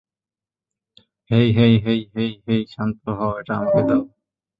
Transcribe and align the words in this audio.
হেই, 1.31 1.47
hey, 1.57 1.73
hey, 1.85 1.99
hey, 2.15 2.31
hey 2.45 2.61
শান্ত 2.73 3.03
হও 3.19 3.31
এটা 3.39 3.53
আমাকে 3.57 3.81
দাও। 3.89 4.01